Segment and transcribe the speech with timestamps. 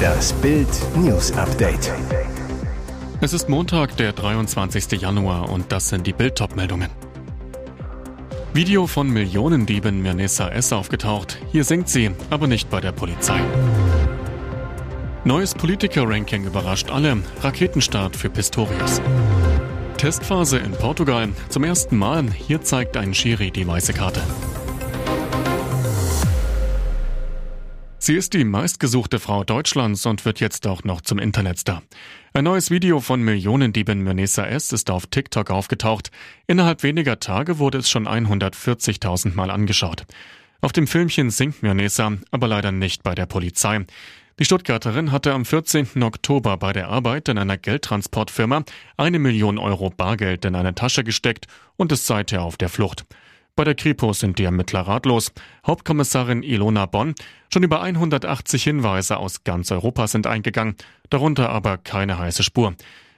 [0.00, 1.92] Das Bild News Update.
[3.20, 5.00] Es ist Montag, der 23.
[5.00, 6.90] Januar und das sind die Bild meldungen
[8.52, 10.72] Video von Millionendieben Mirnesa S.
[10.72, 11.38] aufgetaucht.
[11.52, 13.40] Hier singt sie, aber nicht bei der Polizei.
[15.24, 17.18] Neues Politiker-Ranking überrascht alle.
[17.42, 19.00] Raketenstart für Pistorius.
[19.98, 21.28] Testphase in Portugal.
[21.50, 22.32] Zum ersten Mal.
[22.32, 24.22] Hier zeigt ein Schiri die weiße Karte.
[28.10, 31.80] Sie ist die meistgesuchte Frau Deutschlands und wird jetzt auch noch zum Internetstar.
[32.32, 34.72] Ein neues Video von Millionendieben Mernesa S.
[34.72, 36.10] ist auf TikTok aufgetaucht.
[36.48, 40.06] Innerhalb weniger Tage wurde es schon 140.000 Mal angeschaut.
[40.60, 43.86] Auf dem Filmchen singt Mernesa, aber leider nicht bei der Polizei.
[44.40, 46.02] Die Stuttgarterin hatte am 14.
[46.02, 48.64] Oktober bei der Arbeit in einer Geldtransportfirma
[48.96, 51.46] eine Million Euro Bargeld in eine Tasche gesteckt
[51.76, 53.04] und ist seither auf der Flucht.
[53.56, 55.32] Bei der Kripo sind die Ermittler ratlos.
[55.66, 57.14] Hauptkommissarin Ilona Bonn.
[57.52, 60.76] Schon über 180 Hinweise aus ganz Europa sind eingegangen,
[61.10, 62.74] darunter aber keine heiße Spur.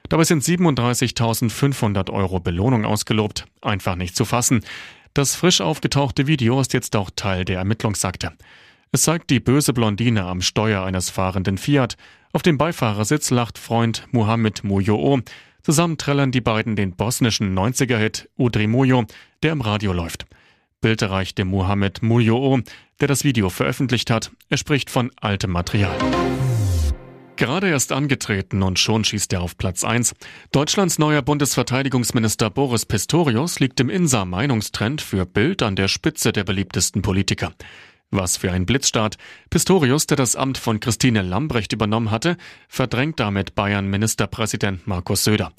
[0.09, 3.45] Dabei sind 37.500 Euro Belohnung ausgelobt.
[3.61, 4.61] Einfach nicht zu fassen.
[5.13, 8.33] Das frisch aufgetauchte Video ist jetzt auch Teil der Ermittlungsakte.
[8.91, 11.95] Es zeigt die böse Blondine am Steuer eines fahrenden Fiat.
[12.31, 15.23] Auf dem Beifahrersitz lacht Freund Mohamed Mujo'o.
[15.63, 19.05] Zusammen trällern die beiden den bosnischen 90er-Hit Udri Mujo,
[19.43, 20.25] der im Radio läuft.
[20.81, 22.61] Bild erreichte Mohamed Mujo'o,
[22.99, 24.31] der das Video veröffentlicht hat.
[24.49, 25.97] Er spricht von altem Material.
[27.37, 30.13] Gerade erst angetreten und schon schießt er auf Platz 1.
[30.51, 37.01] Deutschlands neuer Bundesverteidigungsminister Boris Pistorius liegt im INSA-Meinungstrend für Bild an der Spitze der beliebtesten
[37.01, 37.53] Politiker.
[38.15, 39.17] Was für ein Blitzstart.
[39.49, 45.51] Pistorius, der das Amt von Christine Lambrecht übernommen hatte, verdrängt damit Bayern Ministerpräsident Markus Söder.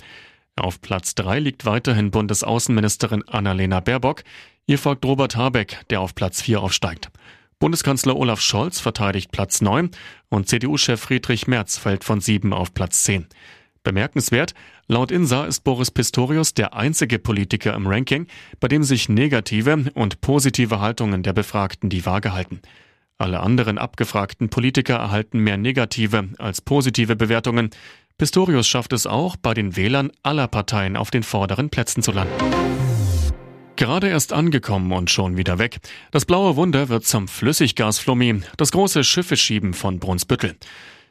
[0.55, 4.22] Auf Platz drei liegt weiterhin Bundesaußenministerin Annalena Baerbock.
[4.66, 7.11] Ihr folgt Robert Habeck, der auf Platz vier aufsteigt.
[7.58, 9.91] Bundeskanzler Olaf Scholz verteidigt Platz neun
[10.28, 13.27] und CDU-Chef Friedrich Merz fällt von sieben auf Platz zehn.
[13.84, 14.54] Bemerkenswert,
[14.88, 18.27] laut INSA ist Boris Pistorius der einzige Politiker im Ranking,
[18.58, 22.61] bei dem sich negative und positive Haltungen der Befragten die Waage halten.
[23.17, 27.70] Alle anderen abgefragten Politiker erhalten mehr negative als positive Bewertungen.
[28.18, 32.34] Pistorius schafft es auch, bei den Wählern aller Parteien auf den vorderen Plätzen zu landen.
[33.77, 35.78] Gerade erst angekommen und schon wieder weg.
[36.12, 40.56] Das blaue Wunder wird zum Flüssiggasflummi, das große Schiffeschieben von Brunsbüttel.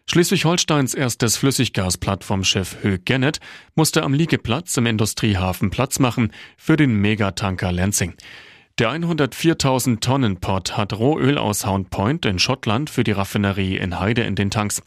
[0.05, 3.39] Schleswig-Holsteins erstes Flüssiggasplattformschiff Höh Gennet
[3.73, 8.13] musste am Liegeplatz im Industriehafen Platz machen für den Megatanker Lansing.
[8.79, 13.99] Der 104.000 Tonnen Port hat Rohöl aus Hound Point in Schottland für die Raffinerie in
[13.99, 14.81] Heide in den Tanks.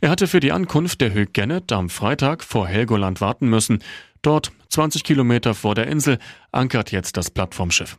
[0.00, 3.80] Er hatte für die Ankunft der Höh Gennet am Freitag vor Helgoland warten müssen.
[4.22, 6.18] Dort, 20 Kilometer vor der Insel,
[6.50, 7.98] ankert jetzt das Plattformschiff.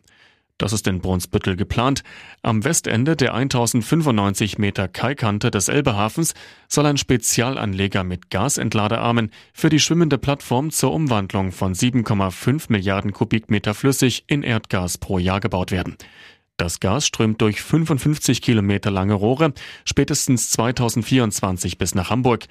[0.58, 2.04] Das ist in Brunsbüttel geplant.
[2.42, 6.34] Am Westende der 1095 Meter Kaikante des Elbehafens
[6.68, 13.74] soll ein Spezialanleger mit Gasentladearmen für die schwimmende Plattform zur Umwandlung von 7,5 Milliarden Kubikmeter
[13.74, 15.98] Flüssig in Erdgas pro Jahr gebaut werden.
[16.58, 19.54] Das Gas strömt durch 55 Kilometer lange Rohre
[19.86, 22.46] spätestens 2024 bis nach Hamburg.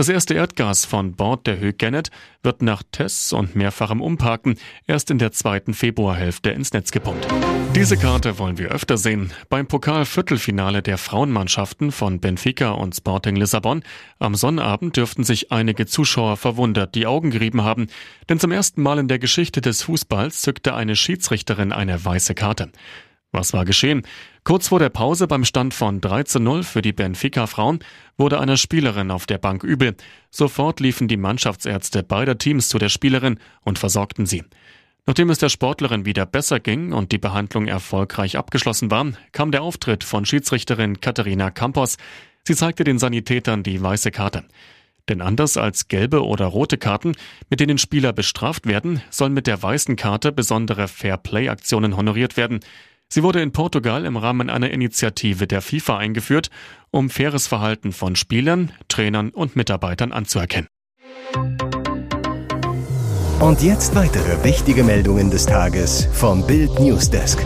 [0.00, 2.08] Das erste Erdgas von Bord der Höhe Gennet
[2.42, 4.56] wird nach Tests und mehrfachem Umparken
[4.86, 7.28] erst in der zweiten Februarhälfte ins Netz gepumpt.
[7.76, 9.30] Diese Karte wollen wir öfter sehen.
[9.50, 13.82] Beim Pokal-Viertelfinale der Frauenmannschaften von Benfica und Sporting Lissabon
[14.18, 17.88] am Sonnabend dürften sich einige Zuschauer verwundert die Augen gerieben haben,
[18.30, 22.72] denn zum ersten Mal in der Geschichte des Fußballs zückte eine Schiedsrichterin eine weiße Karte.
[23.32, 24.02] Was war geschehen?
[24.42, 27.78] Kurz vor der Pause beim Stand von 3 zu 0 für die Benfica-Frauen
[28.16, 29.94] wurde einer Spielerin auf der Bank übel.
[30.30, 34.42] Sofort liefen die Mannschaftsärzte beider Teams zu der Spielerin und versorgten sie.
[35.06, 39.62] Nachdem es der Sportlerin wieder besser ging und die Behandlung erfolgreich abgeschlossen war, kam der
[39.62, 41.98] Auftritt von Schiedsrichterin Katharina Campos.
[42.44, 44.44] Sie zeigte den Sanitätern die weiße Karte.
[45.08, 47.16] Denn anders als gelbe oder rote Karten,
[47.48, 52.60] mit denen Spieler bestraft werden, sollen mit der weißen Karte besondere Fair-Play-Aktionen honoriert werden.
[53.12, 56.48] Sie wurde in Portugal im Rahmen einer Initiative der FIFA eingeführt,
[56.92, 60.68] um faires Verhalten von Spielern, Trainern und Mitarbeitern anzuerkennen.
[63.40, 67.44] Und jetzt weitere wichtige Meldungen des Tages vom Bild Newsdesk.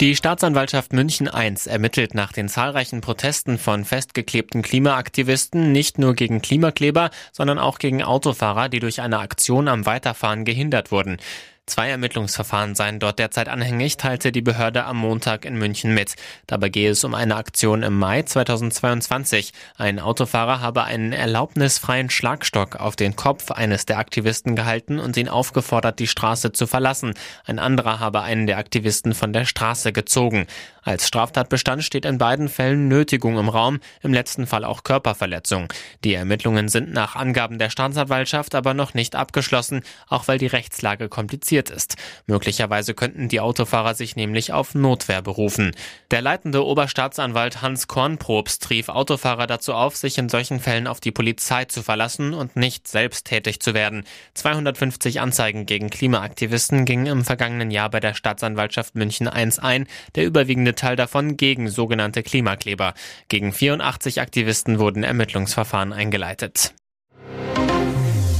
[0.00, 6.40] Die Staatsanwaltschaft München I ermittelt nach den zahlreichen Protesten von festgeklebten Klimaaktivisten nicht nur gegen
[6.40, 11.18] Klimakleber, sondern auch gegen Autofahrer, die durch eine Aktion am Weiterfahren gehindert wurden.
[11.64, 16.16] Zwei Ermittlungsverfahren seien dort derzeit anhängig, teilte die Behörde am Montag in München mit.
[16.48, 19.52] Dabei gehe es um eine Aktion im Mai 2022.
[19.76, 25.28] Ein Autofahrer habe einen erlaubnisfreien Schlagstock auf den Kopf eines der Aktivisten gehalten und ihn
[25.28, 27.14] aufgefordert, die Straße zu verlassen.
[27.44, 30.48] Ein anderer habe einen der Aktivisten von der Straße gezogen.
[30.84, 35.72] Als Straftatbestand steht in beiden Fällen Nötigung im Raum, im letzten Fall auch Körperverletzung.
[36.02, 41.08] Die Ermittlungen sind nach Angaben der Staatsanwaltschaft aber noch nicht abgeschlossen, auch weil die Rechtslage
[41.08, 41.94] kompliziert ist.
[42.26, 45.70] Möglicherweise könnten die Autofahrer sich nämlich auf Notwehr berufen.
[46.10, 51.12] Der leitende Oberstaatsanwalt Hans Kornprobst rief Autofahrer dazu auf, sich in solchen Fällen auf die
[51.12, 54.02] Polizei zu verlassen und nicht selbst tätig zu werden.
[54.34, 59.86] 250 Anzeigen gegen Klimaaktivisten gingen im vergangenen Jahr bei der Staatsanwaltschaft München I ein,
[60.16, 62.94] der überwiegende Teil davon gegen sogenannte Klimakleber.
[63.28, 66.74] Gegen 84 Aktivisten wurden Ermittlungsverfahren eingeleitet.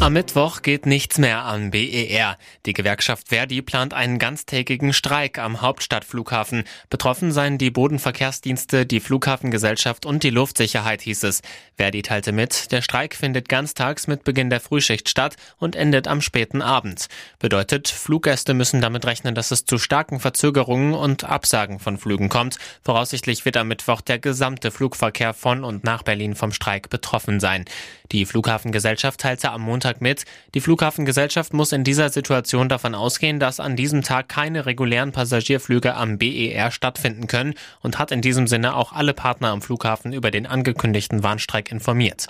[0.03, 2.37] Am Mittwoch geht nichts mehr am BER.
[2.67, 6.65] Die Gewerkschaft Verdi plant einen ganztägigen Streik am Hauptstadtflughafen.
[6.91, 11.41] Betroffen seien die Bodenverkehrsdienste, die Flughafengesellschaft und die Luftsicherheit, hieß es.
[11.77, 16.21] Verdi teilte mit, der Streik findet ganztags mit Beginn der Frühschicht statt und endet am
[16.21, 17.07] späten Abend.
[17.39, 22.59] Bedeutet, Fluggäste müssen damit rechnen, dass es zu starken Verzögerungen und Absagen von Flügen kommt.
[22.85, 27.67] Voraussichtlich wird am Mittwoch der gesamte Flugverkehr von und nach Berlin vom Streik betroffen sein.
[28.11, 30.25] Die Flughafengesellschaft teilte am Montag mit,
[30.55, 35.95] die Flughafengesellschaft muss in dieser Situation davon ausgehen, dass an diesem Tag keine regulären Passagierflüge
[35.95, 40.31] am BER stattfinden können und hat in diesem Sinne auch alle Partner am Flughafen über
[40.31, 42.27] den angekündigten Warnstreik informiert.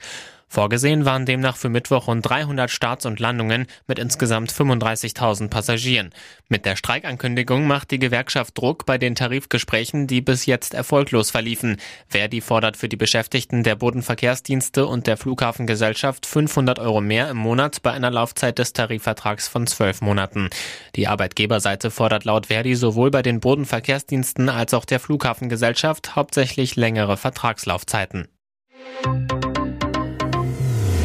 [0.52, 6.10] Vorgesehen waren demnach für Mittwoch rund 300 Starts und Landungen mit insgesamt 35.000 Passagieren.
[6.50, 11.78] Mit der Streikankündigung macht die Gewerkschaft Druck bei den Tarifgesprächen, die bis jetzt erfolglos verliefen.
[12.06, 17.80] Verdi fordert für die Beschäftigten der Bodenverkehrsdienste und der Flughafengesellschaft 500 Euro mehr im Monat
[17.80, 20.50] bei einer Laufzeit des Tarifvertrags von zwölf Monaten.
[20.96, 27.16] Die Arbeitgeberseite fordert laut Verdi sowohl bei den Bodenverkehrsdiensten als auch der Flughafengesellschaft hauptsächlich längere
[27.16, 28.28] Vertragslaufzeiten.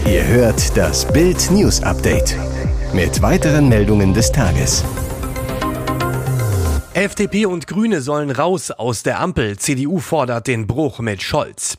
[0.08, 2.38] Ihr hört das Bild News Update
[2.94, 4.86] mit weiteren Meldungen des Tages.
[6.94, 9.58] FDP und Grüne sollen raus aus der Ampel.
[9.58, 11.78] CDU fordert den Bruch mit Scholz.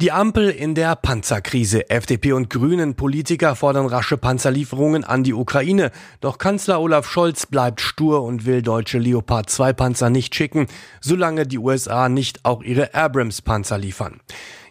[0.00, 1.90] Die Ampel in der Panzerkrise.
[1.90, 5.90] FDP und Grünen Politiker fordern rasche Panzerlieferungen an die Ukraine.
[6.22, 10.68] Doch Kanzler Olaf Scholz bleibt stur und will deutsche Leopard 2 Panzer nicht schicken,
[11.02, 14.20] solange die USA nicht auch ihre Abrams Panzer liefern.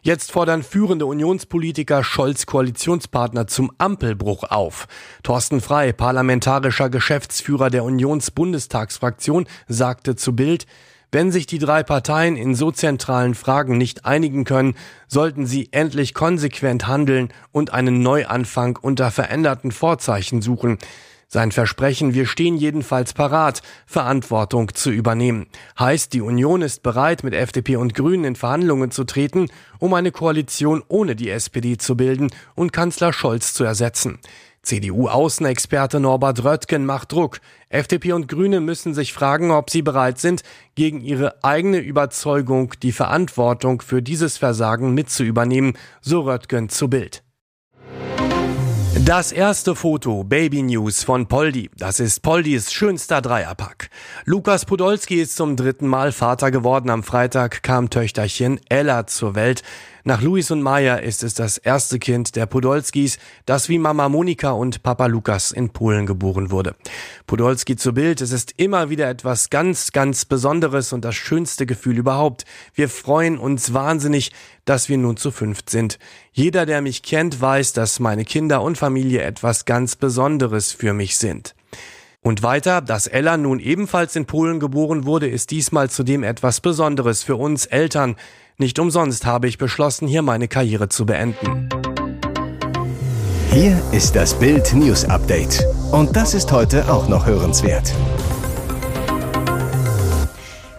[0.07, 4.87] Jetzt fordern führende Unionspolitiker Scholz Koalitionspartner zum Ampelbruch auf.
[5.21, 10.65] Thorsten Frei, parlamentarischer Geschäftsführer der Unionsbundestagsfraktion, sagte zu Bild,
[11.11, 14.75] wenn sich die drei Parteien in so zentralen Fragen nicht einigen können,
[15.09, 20.77] sollten sie endlich konsequent handeln und einen Neuanfang unter veränderten Vorzeichen suchen.
[21.29, 25.47] Sein Versprechen, wir stehen jedenfalls parat, Verantwortung zu übernehmen.
[25.77, 29.47] Heißt, die Union ist bereit, mit FDP und Grünen in Verhandlungen zu treten,
[29.79, 34.19] um eine Koalition ohne die SPD zu bilden und Kanzler Scholz zu ersetzen.
[34.63, 37.41] CDU-Außenexperte Norbert Röttgen macht Druck.
[37.67, 40.43] FDP und Grüne müssen sich fragen, ob sie bereit sind,
[40.75, 47.23] gegen ihre eigene Überzeugung die Verantwortung für dieses Versagen mitzuübernehmen, so Röttgen zu Bild.
[49.05, 51.69] Das erste Foto, Baby News von Poldi.
[51.77, 53.89] Das ist Poldis schönster Dreierpack.
[54.25, 56.89] Lukas Podolski ist zum dritten Mal Vater geworden.
[56.89, 59.61] Am Freitag kam Töchterchen Ella zur Welt.
[60.07, 64.51] Nach Luis und Maya ist es das erste Kind der Podolskis, das wie Mama Monika
[64.51, 66.75] und Papa Lukas in Polen geboren wurde.
[67.25, 71.97] Podolski zu Bild, es ist immer wieder etwas ganz, ganz Besonderes und das schönste Gefühl
[71.97, 72.45] überhaupt.
[72.73, 74.31] Wir freuen uns wahnsinnig,
[74.63, 75.99] dass wir nun zu fünft sind.
[76.31, 81.17] Jeder, der mich kennt, weiß, dass meine Kinder und Familie etwas ganz Besonderes für mich
[81.17, 81.53] sind.
[82.23, 87.23] Und weiter, dass Ella nun ebenfalls in Polen geboren wurde, ist diesmal zudem etwas Besonderes
[87.23, 88.15] für uns Eltern.
[88.57, 91.69] Nicht umsonst habe ich beschlossen, hier meine Karriere zu beenden.
[93.51, 95.63] Hier ist das Bild News Update.
[95.91, 97.93] Und das ist heute auch noch hörenswert.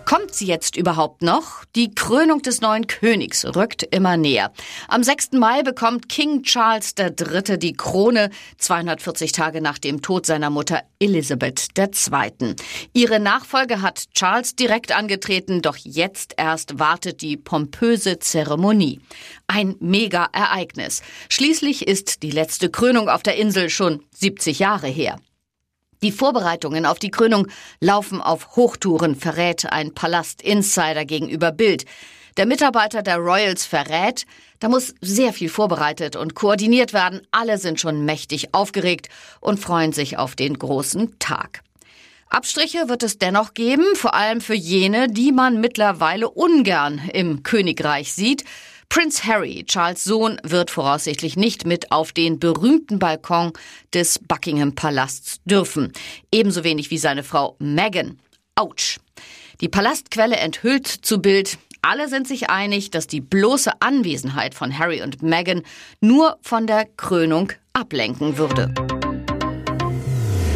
[0.09, 1.67] Kommt sie jetzt überhaupt noch?
[1.77, 4.55] Die Krönung des neuen Königs rückt immer näher.
[4.88, 5.33] Am 6.
[5.33, 7.59] Mai bekommt King Charles III.
[7.59, 12.55] die Krone, 240 Tage nach dem Tod seiner Mutter Elisabeth II.
[12.95, 19.03] Ihre Nachfolge hat Charles direkt angetreten, doch jetzt erst wartet die pompöse Zeremonie.
[19.47, 21.03] Ein Mega-Ereignis.
[21.29, 25.19] Schließlich ist die letzte Krönung auf der Insel schon 70 Jahre her.
[26.02, 27.49] Die Vorbereitungen auf die Krönung
[27.81, 31.85] laufen auf Hochtouren, verrät ein Palast-Insider gegenüber Bild.
[32.37, 34.25] Der Mitarbeiter der Royals verrät,
[34.61, 37.23] da muss sehr viel vorbereitet und koordiniert werden.
[37.33, 39.09] Alle sind schon mächtig aufgeregt
[39.40, 41.62] und freuen sich auf den großen Tag.
[42.31, 48.13] Abstriche wird es dennoch geben, vor allem für jene, die man mittlerweile ungern im Königreich
[48.13, 48.45] sieht.
[48.91, 53.53] Prince Harry, Charles Sohn, wird voraussichtlich nicht mit auf den berühmten Balkon
[53.93, 55.93] des Buckingham Palasts dürfen.
[56.33, 58.19] Ebenso wenig wie seine Frau Meghan.
[58.55, 58.99] Autsch.
[59.61, 65.03] Die Palastquelle enthüllt zu Bild, alle sind sich einig, dass die bloße Anwesenheit von Harry
[65.03, 65.63] und Meghan
[66.01, 68.75] nur von der Krönung ablenken würde.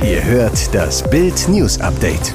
[0.02, 2.35] Ihr hört das Bild News Update.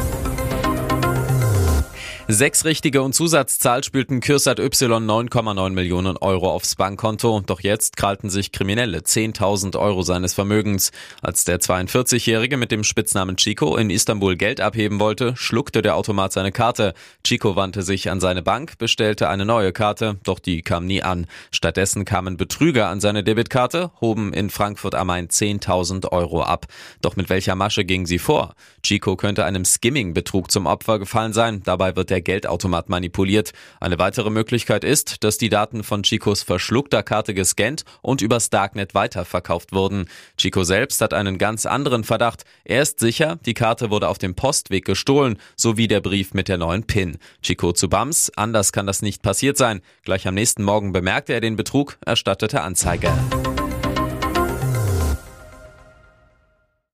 [2.30, 7.42] Sechs richtige und Zusatzzahl spülten Kürsat Y 9,9 Millionen Euro aufs Bankkonto.
[7.46, 10.92] Doch jetzt krallten sich Kriminelle 10.000 Euro seines Vermögens.
[11.22, 16.34] Als der 42-Jährige mit dem Spitznamen Chico in Istanbul Geld abheben wollte, schluckte der Automat
[16.34, 16.96] seine Karte.
[17.24, 21.28] Chico wandte sich an seine Bank, bestellte eine neue Karte, doch die kam nie an.
[21.52, 26.66] Stattdessen kamen Betrüger an seine Debitkarte, hoben in Frankfurt am Main 10.000 Euro ab.
[27.02, 28.54] Doch mit welcher Masche gingen sie vor?
[28.84, 31.64] Chico könnte einem Skimming-Betrug zum Opfer gefallen sein.
[31.64, 33.52] Dabei wird der der Geldautomat manipuliert.
[33.80, 38.96] Eine weitere Möglichkeit ist, dass die Daten von Chicos verschluckter Karte gescannt und übers Darknet
[38.96, 40.10] weiterverkauft wurden.
[40.36, 42.44] Chico selbst hat einen ganz anderen Verdacht.
[42.64, 46.58] Er ist sicher, die Karte wurde auf dem Postweg gestohlen, sowie der Brief mit der
[46.58, 47.18] neuen PIN.
[47.44, 49.82] Chico zu Bams, anders kann das nicht passiert sein.
[50.04, 53.12] Gleich am nächsten Morgen bemerkte er den Betrug, erstattete Anzeige.